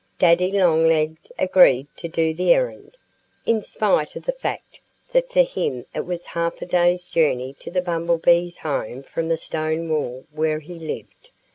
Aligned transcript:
Daddy 0.17 0.51
Longlegs 0.51 1.31
agreed 1.37 1.85
to 1.97 2.07
do 2.07 2.33
the 2.33 2.55
errand, 2.55 2.97
in 3.45 3.61
spite 3.61 4.15
of 4.15 4.25
the 4.25 4.31
fact 4.31 4.79
that 5.13 5.31
for 5.31 5.43
him 5.43 5.85
it 5.93 6.07
was 6.07 6.25
half 6.25 6.59
a 6.63 6.65
day's 6.65 7.03
journey 7.03 7.53
to 7.59 7.69
the 7.69 7.83
Bumblebee's 7.83 8.57
home 8.57 9.03
from 9.03 9.27
the 9.29 9.37
stone 9.37 9.87
wall 9.89 10.25
where 10.31 10.57
he 10.57 10.73
lived. 10.79 11.29